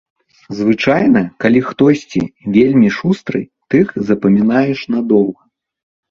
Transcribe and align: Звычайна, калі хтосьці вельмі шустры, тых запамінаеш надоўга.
Звычайна, 0.59 1.21
калі 1.43 1.59
хтосьці 1.67 2.21
вельмі 2.55 2.89
шустры, 2.99 3.41
тых 3.75 3.91
запамінаеш 4.09 4.79
надоўга. 4.95 5.43